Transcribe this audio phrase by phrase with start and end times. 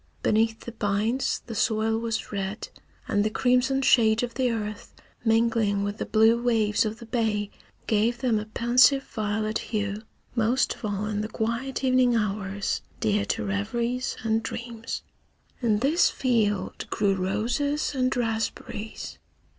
[0.23, 2.69] Beneath the pines the soil was red,
[3.07, 7.51] and the crimson shade of the earth mingling with the blue waves of the bay
[7.85, 10.01] gave them a pensive violet hue,
[10.33, 15.03] most of all in the quiet evening hours dear to reveries and dreams.
[15.61, 19.19] In this field grew roses and raspberries.